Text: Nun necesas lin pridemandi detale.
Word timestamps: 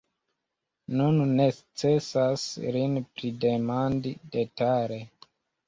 Nun 1.01 1.19
necesas 1.41 2.47
lin 2.79 2.97
pridemandi 3.21 4.17
detale. 4.39 5.01